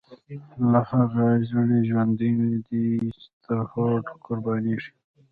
لا 0.71 0.79
هغه 0.89 1.27
ژڼۍ 1.47 1.81
ژوندۍ 1.89 2.31
دی، 2.67 2.85
چی 3.17 3.27
تر 3.43 3.57
هوډه 3.71 4.11
قربانیږی 4.25 4.91